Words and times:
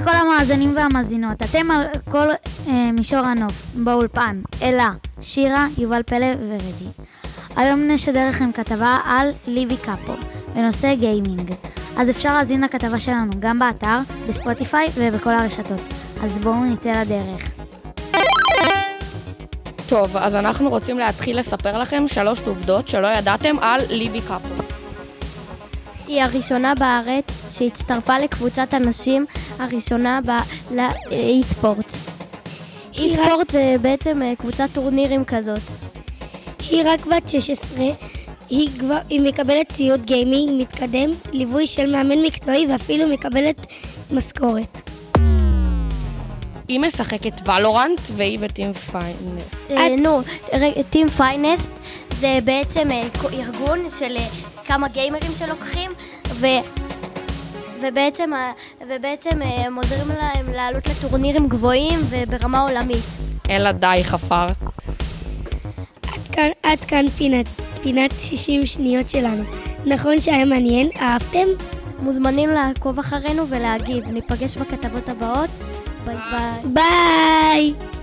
לכל 0.00 0.16
המאזינים 0.16 0.76
והמאזינות, 0.76 1.42
אתם 1.42 1.70
על 1.70 1.86
כל 2.10 2.28
אה, 2.68 2.92
מישור 2.92 3.18
הנוף, 3.18 3.52
באולפן, 3.74 4.40
אלה, 4.62 4.90
שירה, 5.20 5.66
יובל 5.78 6.02
פלא 6.02 6.26
ורג'י. 6.48 6.88
היום 7.56 7.80
נשדר 7.88 8.28
לכם 8.28 8.52
כתבה 8.52 8.96
על 9.04 9.30
ליבי 9.46 9.76
קאפו, 9.76 10.12
בנושא 10.54 10.94
גיימינג. 10.94 11.54
אז 11.96 12.10
אפשר 12.10 12.34
להזין 12.34 12.64
לכתבה 12.64 13.00
שלנו 13.00 13.32
גם 13.40 13.58
באתר, 13.58 13.98
בספוטיפיי 14.28 14.86
ובכל 14.94 15.30
הרשתות. 15.30 15.80
אז 16.24 16.38
בואו 16.38 16.64
נצא 16.64 16.92
לדרך. 16.92 17.52
טוב, 19.88 20.16
אז 20.16 20.34
אנחנו 20.34 20.70
רוצים 20.70 20.98
להתחיל 20.98 21.38
לספר 21.38 21.78
לכם 21.78 22.04
שלוש 22.08 22.38
עובדות 22.46 22.88
שלא 22.88 23.06
ידעתם 23.06 23.56
על 23.60 23.80
ליבי 23.90 24.20
קאפו. 24.20 24.67
היא 26.08 26.22
הראשונה 26.22 26.74
בארץ 26.74 27.24
שהצטרפה 27.50 28.18
לקבוצת 28.18 28.74
הנשים 28.74 29.26
הראשונה 29.58 30.20
ל 30.70 30.84
e-sport. 30.84 31.96
e-sport 32.98 33.50
זה 33.50 33.76
בעצם 33.82 34.22
אה, 34.22 34.32
קבוצת 34.38 34.68
טורנירים 34.72 35.24
כזאת. 35.24 35.60
היא 36.70 36.82
רק 36.86 37.06
בת 37.06 37.28
16, 37.28 37.84
היא, 38.50 38.68
כבר, 38.78 38.98
היא 39.08 39.20
מקבלת 39.20 39.72
ציוד 39.72 40.04
gaming 40.04 40.62
מתקדם, 40.62 41.10
ליווי 41.32 41.66
של 41.66 41.92
מאמן 41.92 42.18
מקצועי 42.18 42.66
ואפילו 42.66 43.08
מקבלת 43.08 43.66
משכורת. 44.12 44.90
היא 46.68 46.80
משחקת 46.80 47.48
Valorant 47.48 48.00
והיא 48.16 48.38
ו 48.40 48.46
Team 48.46 48.72
Finest. 48.72 49.16
אה, 49.70 49.96
נו, 49.96 50.20
Team 50.90 51.08
Finest 51.08 51.70
זה 52.20 52.38
בעצם 52.44 52.90
אה, 52.90 53.08
ארגון 53.32 53.90
של 53.90 54.16
אה, 54.16 54.26
כמה 54.66 54.88
גיימרים 54.88 55.32
שלוקחים, 55.32 55.90
ו... 56.28 56.46
ובעצם, 57.82 58.30
ובעצם 58.88 59.42
הם 59.42 59.74
עוזרים 59.74 60.08
להם 60.08 60.48
לעלות 60.48 60.86
לטורנירים 60.86 61.48
גבוהים 61.48 61.98
וברמה 62.10 62.60
עולמית. 62.60 63.04
אלא 63.50 63.72
די 63.72 64.00
חפר. 64.02 64.46
עד 66.02 66.28
כאן, 66.32 66.48
עד 66.62 66.78
כאן 66.78 67.08
פינת, 67.08 67.46
פינת 67.82 68.10
60 68.20 68.66
שניות 68.66 69.10
שלנו. 69.10 69.42
נכון 69.86 70.20
שהיה 70.20 70.44
מעניין? 70.44 70.88
אהבתם? 71.00 71.46
מוזמנים 71.98 72.50
לעקוב 72.50 72.98
אחרינו 72.98 73.48
ולהגיב. 73.48 74.08
ניפגש 74.08 74.56
בכתבות 74.56 75.08
הבאות. 75.08 75.50
ביי 76.04 76.16
ביי. 76.30 76.72
ביי! 76.72 77.97